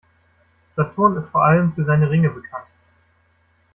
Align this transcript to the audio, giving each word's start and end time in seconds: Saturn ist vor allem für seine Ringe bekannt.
Saturn 0.75 1.15
ist 1.17 1.29
vor 1.29 1.43
allem 1.45 1.73
für 1.75 1.85
seine 1.85 2.09
Ringe 2.09 2.29
bekannt. 2.31 2.65